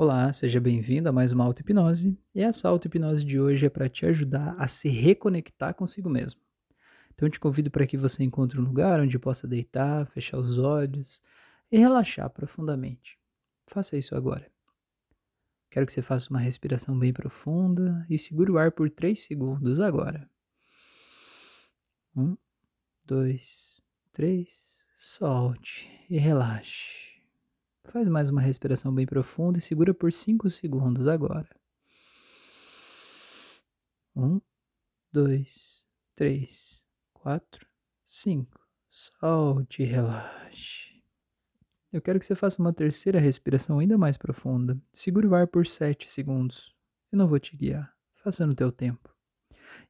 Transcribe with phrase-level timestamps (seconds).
[0.00, 2.16] Olá, seja bem-vindo a mais uma auto-hipnose.
[2.32, 6.40] E essa auto-hipnose de hoje é para te ajudar a se reconectar consigo mesmo.
[7.12, 10.56] Então eu te convido para que você encontre um lugar onde possa deitar, fechar os
[10.56, 11.20] olhos
[11.68, 13.18] e relaxar profundamente.
[13.66, 14.48] Faça isso agora.
[15.68, 19.80] Quero que você faça uma respiração bem profunda e segure o ar por 3 segundos
[19.80, 20.30] agora.
[22.14, 22.36] Um,
[23.04, 27.07] dois, três, solte e relaxe.
[27.84, 31.48] Faz mais uma respiração bem profunda e segura por 5 segundos agora.
[34.14, 34.40] Um,
[35.12, 37.66] dois, três, quatro,
[38.04, 38.60] cinco.
[38.88, 41.02] Solte e relaxe.
[41.92, 44.80] Eu quero que você faça uma terceira respiração ainda mais profunda.
[44.92, 46.74] Segure o ar por 7 segundos.
[47.12, 47.94] Eu não vou te guiar.
[48.16, 49.14] Faça no teu tempo.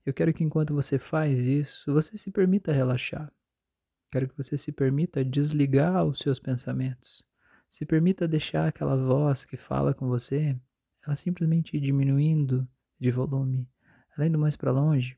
[0.05, 3.33] Eu quero que enquanto você faz isso, você se permita relaxar.
[4.11, 7.27] Quero que você se permita desligar os seus pensamentos.
[7.69, 10.59] Se permita deixar aquela voz que fala com você,
[11.07, 12.67] ela simplesmente diminuindo
[12.99, 13.69] de volume,
[14.17, 15.17] ela indo mais para longe,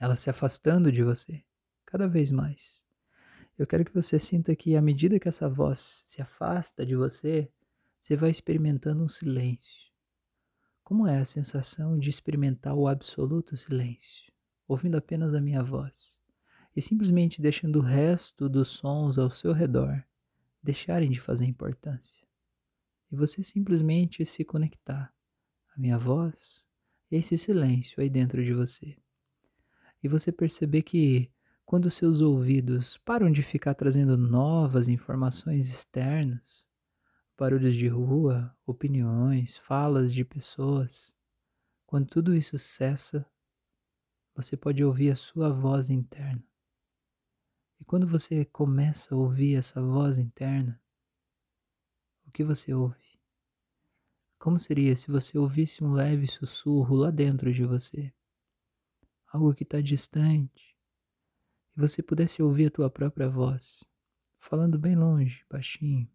[0.00, 1.44] ela se afastando de você
[1.84, 2.82] cada vez mais.
[3.56, 7.50] Eu quero que você sinta que à medida que essa voz se afasta de você,
[8.00, 9.86] você vai experimentando um silêncio.
[10.84, 14.30] Como é a sensação de experimentar o absoluto silêncio,
[14.68, 16.18] ouvindo apenas a minha voz
[16.74, 20.04] e simplesmente deixando o resto dos sons ao seu redor
[20.66, 22.26] deixarem de fazer importância
[23.10, 25.14] e você simplesmente se conectar
[25.74, 26.66] à minha voz
[27.08, 28.96] e esse silêncio aí dentro de você.
[30.02, 31.30] E você perceber que
[31.64, 36.68] quando seus ouvidos param de ficar trazendo novas informações externas,
[37.38, 41.14] barulhos de rua, opiniões, falas de pessoas,
[41.86, 43.24] quando tudo isso cessa,
[44.34, 46.45] você pode ouvir a sua voz interna
[47.80, 50.80] e quando você começa a ouvir essa voz interna,
[52.26, 53.06] o que você ouve?
[54.38, 58.12] Como seria se você ouvisse um leve sussurro lá dentro de você?
[59.26, 60.76] Algo que está distante.
[61.76, 63.84] E você pudesse ouvir a tua própria voz,
[64.38, 66.10] falando bem longe, baixinho.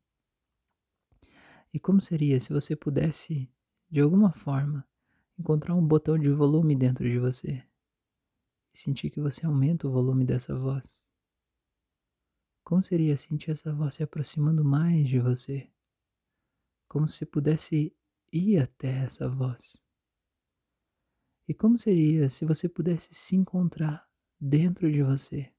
[1.74, 3.52] E como seria se você pudesse,
[3.90, 4.88] de alguma forma,
[5.38, 7.64] encontrar um botão de volume dentro de você
[8.74, 11.11] e sentir que você aumenta o volume dessa voz?
[12.64, 15.70] Como seria sentir essa voz se aproximando mais de você?
[16.88, 17.96] Como se pudesse
[18.32, 19.82] ir até essa voz?
[21.48, 25.52] E como seria se você pudesse se encontrar dentro de você?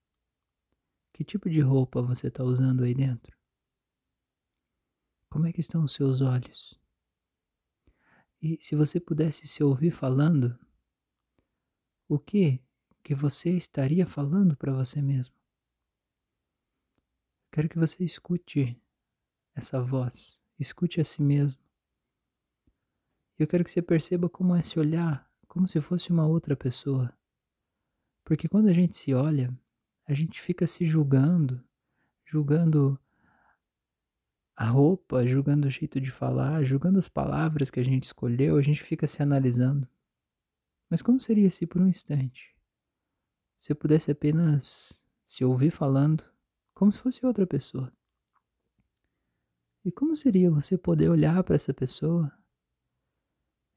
[1.13, 3.37] Que tipo de roupa você está usando aí dentro?
[5.29, 6.81] Como é que estão os seus olhos?
[8.41, 10.59] E se você pudesse se ouvir falando,
[12.09, 12.61] o que
[13.03, 15.42] que você estaria falando para você mesmo?
[17.53, 18.83] Quero que você escute
[19.55, 21.63] essa voz, escute a si mesmo.
[23.39, 27.15] Eu quero que você perceba como é se olhar como se fosse uma outra pessoa.
[28.25, 29.55] Porque quando a gente se olha,
[30.07, 31.63] a gente fica se julgando,
[32.25, 32.99] julgando
[34.57, 38.63] a roupa, julgando o jeito de falar, julgando as palavras que a gente escolheu, a
[38.63, 39.87] gente fica se analisando.
[40.89, 42.57] Mas como seria se por um instante
[43.59, 46.25] você pudesse apenas se ouvir falando
[46.75, 47.93] como se fosse outra pessoa.
[49.85, 52.33] E como seria você poder olhar para essa pessoa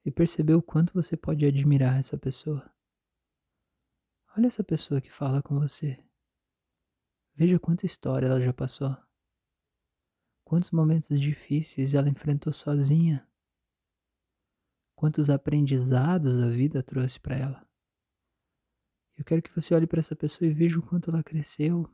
[0.05, 2.71] e perceber o quanto você pode admirar essa pessoa?
[4.37, 5.97] Olha essa pessoa que fala com você.
[7.33, 8.95] Veja quanta história ela já passou.
[10.43, 13.27] Quantos momentos difíceis ela enfrentou sozinha.
[14.95, 17.69] Quantos aprendizados a vida trouxe para ela.
[19.17, 21.89] Eu quero que você olhe para essa pessoa e veja o quanto ela cresceu,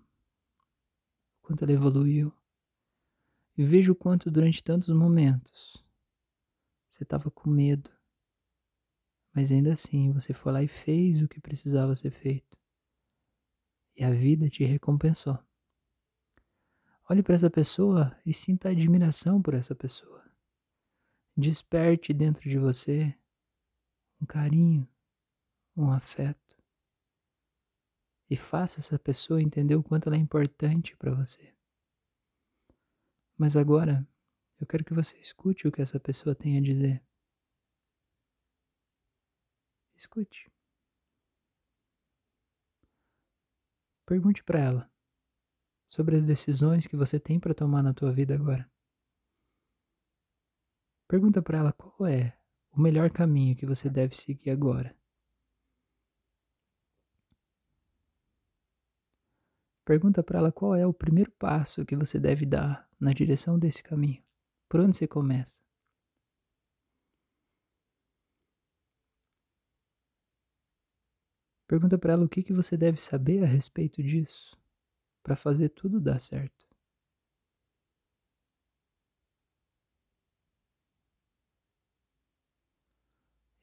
[1.52, 2.34] quanto ela evoluiu.
[3.58, 5.84] E vejo o quanto durante tantos momentos
[6.90, 7.92] você estava com medo.
[9.34, 12.58] Mas ainda assim você foi lá e fez o que precisava ser feito.
[13.96, 15.38] E a vida te recompensou.
[17.10, 20.24] Olhe para essa pessoa e sinta admiração por essa pessoa.
[21.36, 23.14] Desperte dentro de você
[24.22, 24.88] um carinho,
[25.76, 26.61] um afeto
[28.32, 31.54] e faça essa pessoa entender o quanto ela é importante para você.
[33.38, 34.08] Mas agora,
[34.58, 37.04] eu quero que você escute o que essa pessoa tem a dizer.
[39.98, 40.50] Escute.
[44.06, 44.92] Pergunte para ela
[45.86, 48.72] sobre as decisões que você tem para tomar na tua vida agora.
[51.06, 52.40] Pergunta para ela qual é
[52.72, 54.98] o melhor caminho que você deve seguir agora.
[59.92, 63.84] Pergunta para ela qual é o primeiro passo que você deve dar na direção desse
[63.84, 64.24] caminho.
[64.70, 65.60] Por onde você começa?
[71.68, 74.58] Pergunta para ela o que, que você deve saber a respeito disso
[75.22, 76.66] para fazer tudo dar certo.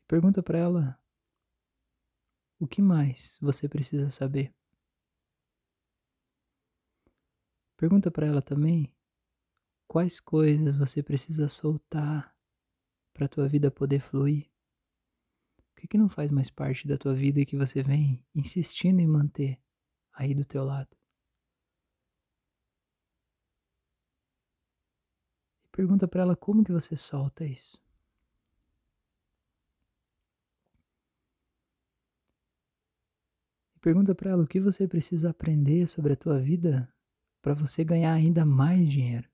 [0.06, 1.02] Pergunta para ela
[2.60, 4.54] o que mais você precisa saber
[7.78, 8.92] Pergunta para ela também
[9.86, 12.36] quais coisas você precisa soltar
[13.14, 14.50] para a tua vida poder fluir.
[15.70, 18.98] O que, que não faz mais parte da tua vida e que você vem insistindo
[18.98, 19.62] em manter
[20.12, 20.90] aí do teu lado?
[25.62, 27.80] E pergunta para ela como que você solta isso.
[33.80, 36.92] Pergunta para ela o que você precisa aprender sobre a tua vida
[37.40, 39.28] para você ganhar ainda mais dinheiro.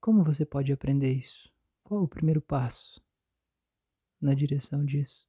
[0.00, 1.52] Como você pode aprender isso?
[1.84, 3.02] Qual o primeiro passo
[4.20, 5.28] na direção disso?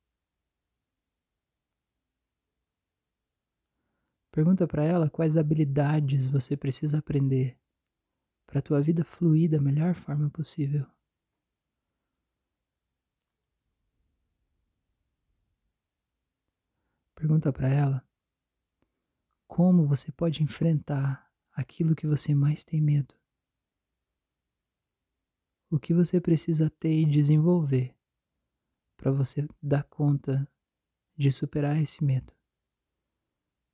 [4.31, 7.59] Pergunta para ela quais habilidades você precisa aprender
[8.45, 10.85] para a tua vida fluir da melhor forma possível.
[17.21, 18.03] Pergunta para ela
[19.45, 23.13] como você pode enfrentar aquilo que você mais tem medo.
[25.69, 27.95] O que você precisa ter e desenvolver
[28.97, 30.51] para você dar conta
[31.15, 32.33] de superar esse medo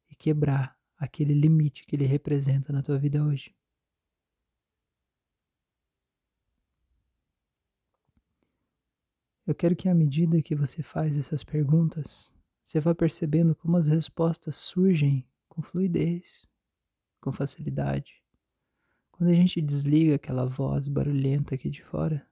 [0.09, 3.55] e quebrar aquele limite que ele representa na tua vida hoje.
[9.45, 12.35] Eu quero que à medida que você faz essas perguntas,
[12.67, 16.45] você vai percebendo como as respostas surgem com fluidez,
[17.21, 18.21] com facilidade.
[19.09, 22.29] Quando a gente desliga aquela voz barulhenta aqui de fora,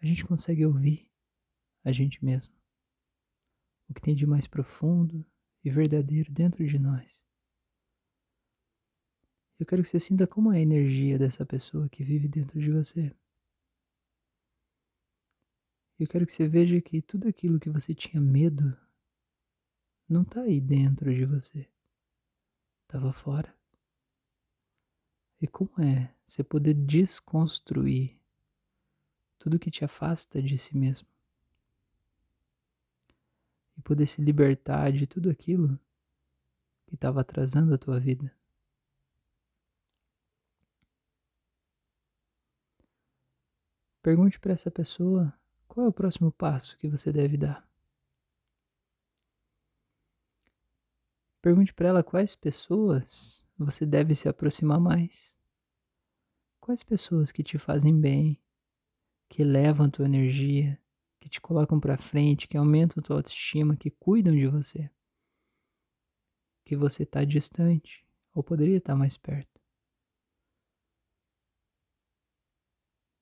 [0.00, 1.06] a gente consegue ouvir
[1.84, 2.50] a gente mesmo.
[3.86, 5.22] O que tem de mais profundo
[5.62, 7.22] e verdadeiro dentro de nós.
[9.58, 12.72] Eu quero que você sinta como é a energia dessa pessoa que vive dentro de
[12.72, 13.14] você.
[15.98, 18.74] Eu quero que você veja que tudo aquilo que você tinha medo
[20.08, 21.68] não está aí dentro de você.
[22.82, 23.54] Estava fora.
[25.40, 28.16] E como é você poder desconstruir
[29.38, 31.06] tudo que te afasta de si mesmo?
[33.76, 35.78] E poder se libertar de tudo aquilo
[36.86, 38.34] que estava atrasando a tua vida.
[44.00, 45.34] Pergunte para essa pessoa
[45.66, 47.65] qual é o próximo passo que você deve dar.
[51.46, 55.32] Pergunte para ela quais pessoas você deve se aproximar mais.
[56.60, 58.42] Quais pessoas que te fazem bem,
[59.28, 60.76] que levam a tua energia,
[61.20, 64.90] que te colocam para frente, que aumentam a tua autoestima, que cuidam de você.
[66.64, 68.04] Que você está distante
[68.34, 69.62] ou poderia estar tá mais perto.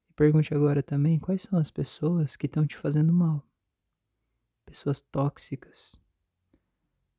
[0.08, 3.46] E pergunte agora também quais são as pessoas que estão te fazendo mal.
[4.64, 6.02] Pessoas tóxicas,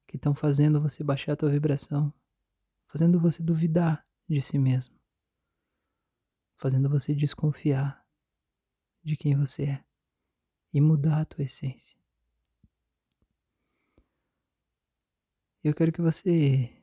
[0.08, 2.14] que estão fazendo você baixar a tua vibração,
[2.86, 4.96] fazendo você duvidar de si mesmo,
[6.56, 8.06] fazendo você desconfiar
[9.04, 9.86] de quem você é
[10.74, 11.98] e mudar a tua essência.
[15.64, 16.76] Eu quero que você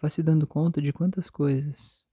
[0.00, 2.04] vá se dando conta de quantas coisas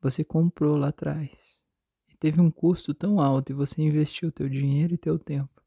[0.00, 1.62] você comprou lá atrás
[2.08, 5.59] e teve um custo tão alto e você investiu teu dinheiro e teu tempo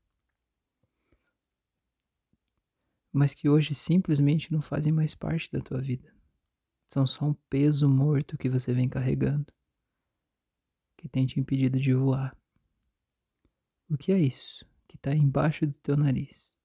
[3.13, 6.11] mas que hoje simplesmente não fazem mais parte da tua vida.
[6.89, 9.53] São só um peso morto que você vem carregando,
[10.97, 12.35] que tem te impedido de voar.
[13.87, 16.55] O que é isso que está embaixo do teu nariz,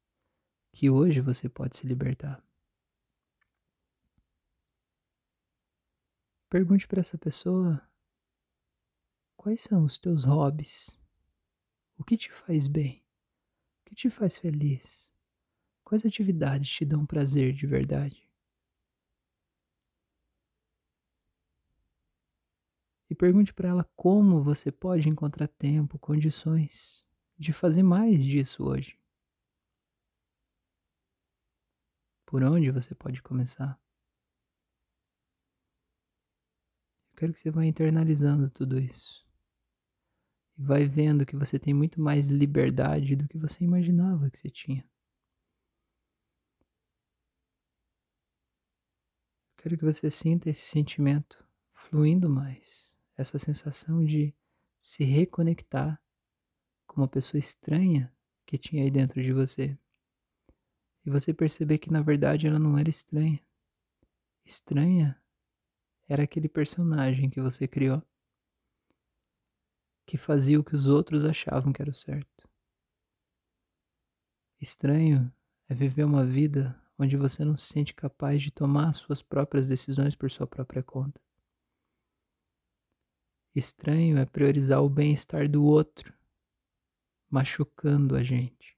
[0.72, 2.42] que hoje você pode se libertar?
[6.48, 7.86] Pergunte para essa pessoa
[9.36, 10.98] quais são os teus hobbies,
[11.98, 13.04] o que te faz bem,
[13.82, 15.12] o que te faz feliz.
[15.88, 18.28] Quais atividades te dão prazer de verdade?
[23.08, 27.02] E pergunte para ela como você pode encontrar tempo, condições
[27.38, 28.98] de fazer mais disso hoje.
[32.26, 33.80] Por onde você pode começar?
[37.12, 39.26] Eu quero que você vá internalizando tudo isso.
[40.58, 44.50] E vai vendo que você tem muito mais liberdade do que você imaginava que você
[44.50, 44.86] tinha.
[49.68, 54.34] Quero que você sinta esse sentimento fluindo mais, essa sensação de
[54.80, 56.00] se reconectar
[56.86, 58.10] com uma pessoa estranha
[58.46, 59.78] que tinha aí dentro de você.
[61.04, 63.44] E você perceber que na verdade ela não era estranha.
[64.42, 65.22] Estranha
[66.08, 68.02] era aquele personagem que você criou
[70.06, 72.48] que fazia o que os outros achavam que era o certo.
[74.58, 75.30] Estranho
[75.68, 80.16] é viver uma vida onde você não se sente capaz de tomar suas próprias decisões
[80.16, 81.20] por sua própria conta.
[83.54, 86.12] Estranho é priorizar o bem-estar do outro,
[87.30, 88.76] machucando a gente.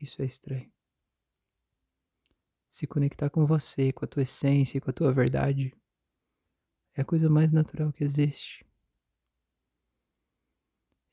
[0.00, 0.72] Isso é estranho.
[2.68, 5.76] Se conectar com você, com a tua essência com a tua verdade
[6.94, 8.66] é a coisa mais natural que existe.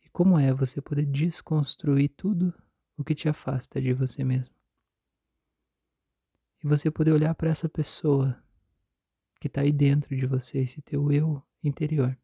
[0.04, 2.54] E como é você poder desconstruir tudo
[2.98, 4.59] o que te afasta de você mesmo?
[6.63, 8.42] E você poder olhar para essa pessoa
[9.39, 12.18] que está aí dentro de você, esse teu eu interior.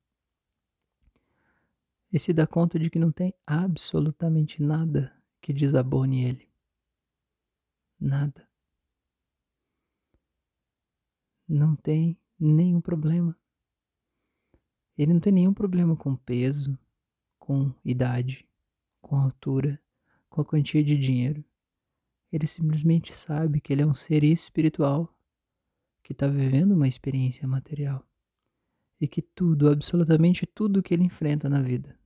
[2.11, 6.49] E se dá conta de que não tem absolutamente nada que desabone ele.
[7.99, 8.47] Nada.
[11.47, 13.37] Não tem nenhum problema.
[14.97, 16.77] Ele não tem nenhum problema com peso,
[17.37, 18.47] com idade,
[19.01, 19.81] com altura,
[20.29, 21.43] com a quantia de dinheiro.
[22.35, 25.09] Ele simplesmente sabe que ele é um ser espiritual
[26.03, 28.05] que está vivendo uma experiência material
[28.99, 31.97] e que tudo, absolutamente tudo que ele enfrenta na vida,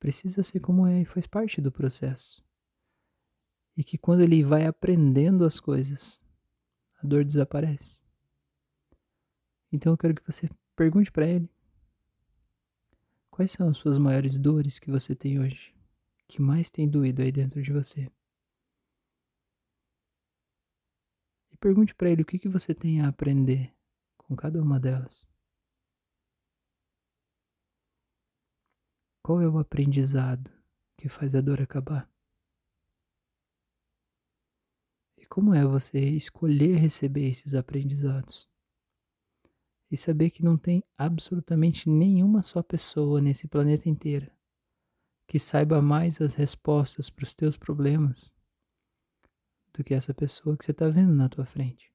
[0.00, 2.44] precisa ser como é e faz parte do processo.
[3.76, 6.20] E que quando ele vai aprendendo as coisas,
[6.96, 8.00] a dor desaparece.
[9.70, 11.48] Então eu quero que você pergunte para ele
[13.30, 15.79] Quais são as suas maiores dores que você tem hoje?
[16.30, 18.08] Que mais tem doído aí dentro de você?
[21.50, 23.74] E pergunte para ele o que, que você tem a aprender
[24.16, 25.28] com cada uma delas.
[29.24, 30.52] Qual é o aprendizado
[30.96, 32.08] que faz a dor acabar?
[35.18, 38.48] E como é você escolher receber esses aprendizados?
[39.90, 44.30] e saber que não tem absolutamente nenhuma só pessoa nesse planeta inteiro
[45.30, 48.34] que saiba mais as respostas para os teus problemas
[49.72, 51.94] do que essa pessoa que você está vendo na tua frente.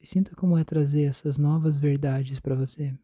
[0.00, 2.98] E sinta como é trazer essas novas verdades para você.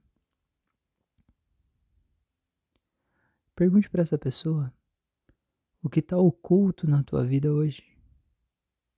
[3.54, 4.72] Pergunte para essa pessoa
[5.82, 7.94] o que está oculto na tua vida hoje.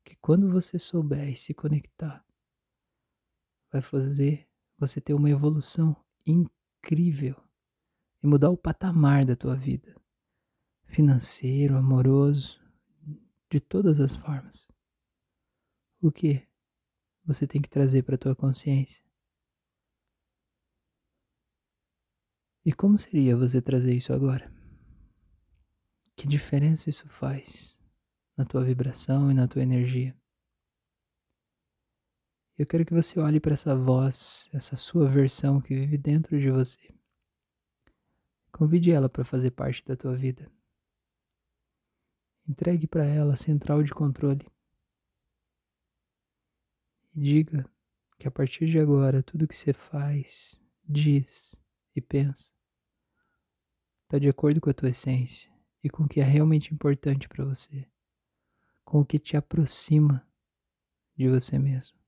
[0.04, 2.25] Que quando você souber e se conectar,
[3.73, 7.44] vai fazer você ter uma evolução incrível
[8.25, 9.95] e mudar o patamar da tua vida,
[10.87, 12.59] financeiro, amoroso,
[13.50, 14.66] de todas as formas.
[16.00, 16.49] O que
[17.23, 19.04] você tem que trazer para a tua consciência?
[22.64, 24.50] E como seria você trazer isso agora?
[26.16, 27.78] Que diferença isso faz
[28.35, 30.19] na tua vibração e na tua energia?
[32.57, 36.50] Eu quero que você olhe para essa voz, essa sua versão que vive dentro de
[36.50, 36.94] você.
[38.55, 40.49] Convide ela para fazer parte da tua vida.
[42.47, 44.47] Entregue para ela a central de controle.
[47.13, 47.69] E diga
[48.17, 51.57] que a partir de agora tudo que você faz, diz
[51.97, 52.55] e pensa
[54.05, 55.51] está de acordo com a tua essência
[55.83, 57.91] e com o que é realmente importante para você,
[58.85, 60.25] com o que te aproxima
[61.17, 61.99] de você mesmo.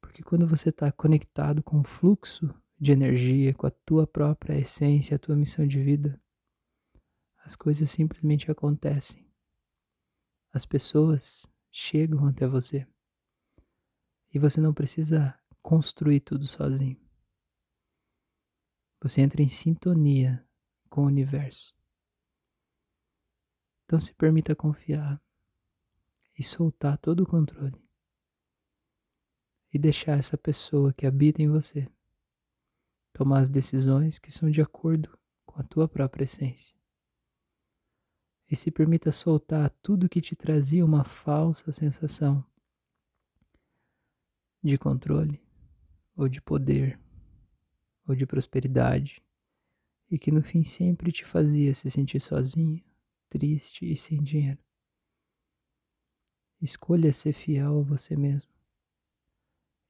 [0.00, 5.16] Porque quando você está conectado com o fluxo de energia, com a tua própria essência,
[5.16, 6.20] a tua missão de vida,
[7.38, 9.30] as coisas simplesmente acontecem.
[10.52, 12.86] As pessoas chegam até você.
[14.32, 17.00] E você não precisa construir tudo sozinho.
[19.00, 20.46] Você entra em sintonia
[20.88, 21.76] com o universo.
[23.84, 25.22] Então se permita confiar
[26.38, 27.84] e soltar todo o controle
[29.72, 31.90] e deixar essa pessoa que habita em você
[33.14, 35.16] tomar as decisões que são de acordo
[35.46, 36.76] com a tua própria essência.
[38.50, 42.44] E se permita soltar tudo que te trazia uma falsa sensação
[44.62, 45.40] de controle,
[46.16, 46.98] ou de poder,
[48.06, 49.22] ou de prosperidade,
[50.10, 52.82] e que no fim sempre te fazia se sentir sozinho,
[53.28, 54.58] triste e sem dinheiro.
[56.60, 58.50] Escolha ser fiel a você mesmo.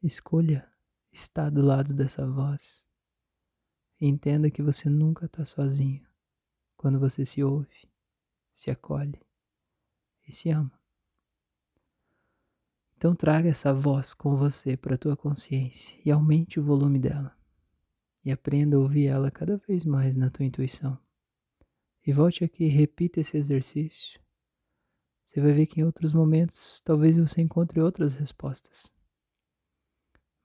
[0.02, 0.68] Escolha
[1.12, 2.83] estar do lado dessa voz.
[4.06, 6.06] Entenda que você nunca está sozinho
[6.76, 7.88] quando você se ouve,
[8.52, 9.18] se acolhe
[10.28, 10.78] e se ama.
[12.98, 17.34] Então traga essa voz com você para a tua consciência e aumente o volume dela.
[18.22, 20.98] e aprenda a ouvir ela cada vez mais na tua intuição.
[22.06, 24.20] E volte aqui e repita esse exercício.
[25.24, 28.92] Você vai ver que em outros momentos talvez você encontre outras respostas.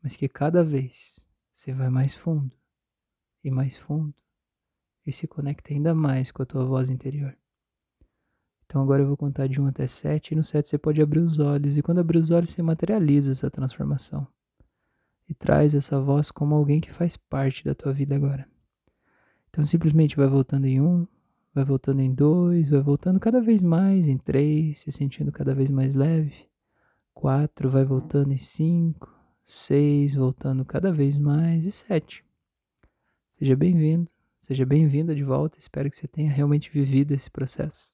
[0.01, 2.58] Mas que cada vez você vai mais fundo
[3.43, 4.13] e mais fundo
[5.05, 7.35] e se conecta ainda mais com a tua voz interior.
[8.65, 11.21] Então agora eu vou contar de 1 até 7 e no 7 você pode abrir
[11.21, 14.27] os olhos e quando abrir os olhos você materializa essa transformação
[15.27, 18.47] e traz essa voz como alguém que faz parte da tua vida agora.
[19.49, 21.07] Então simplesmente vai voltando em um,
[21.53, 25.71] vai voltando em dois, vai voltando cada vez mais em três, se sentindo cada vez
[25.71, 26.47] mais leve.
[27.13, 29.11] Quatro, vai voltando em cinco,
[29.43, 32.23] seis, voltando cada vez mais e sete.
[33.39, 35.57] Seja bem-vindo, seja bem-vinda de volta.
[35.57, 37.93] Espero que você tenha realmente vivido esse processo.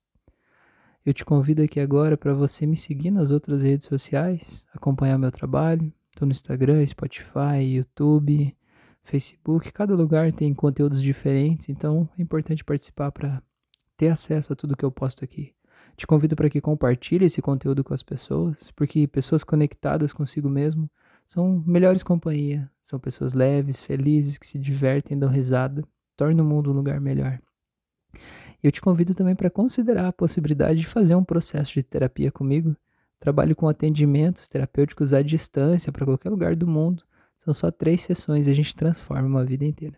[1.05, 5.31] Eu te convido aqui agora para você me seguir nas outras redes sociais, acompanhar meu
[5.31, 8.57] trabalho, Estou no Instagram, Spotify, YouTube,
[9.03, 9.71] Facebook.
[9.71, 13.43] Cada lugar tem conteúdos diferentes, então é importante participar para
[13.95, 15.53] ter acesso a tudo que eu posto aqui.
[15.95, 20.89] Te convido para que compartilhe esse conteúdo com as pessoas, porque pessoas conectadas consigo mesmo
[21.25, 25.83] são melhores companhia, são pessoas leves, felizes, que se divertem, dão risada,
[26.15, 27.41] tornam o mundo um lugar melhor.
[28.63, 32.75] Eu te convido também para considerar a possibilidade de fazer um processo de terapia comigo
[33.19, 37.03] Trabalho com atendimentos terapêuticos à distância para qualquer lugar do mundo.
[37.39, 39.97] São só três sessões e a gente transforma uma vida inteira.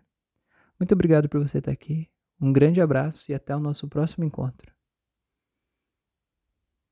[0.79, 2.09] Muito obrigado por você estar aqui.
[2.39, 4.76] Um grande abraço e até o nosso próximo encontro.